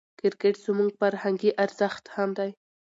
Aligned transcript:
کرکټ 0.19 0.55
زموږ 0.65 0.89
فرهنګي 0.99 1.51
ارزښت 1.63 2.03
هم 2.15 2.29
دئ. 2.37 2.51